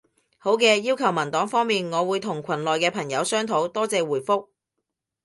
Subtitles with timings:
[0.39, 3.67] 好嘅，要求文檔方面，我會同群內嘅朋友商討。
[3.67, 4.47] 多謝回覆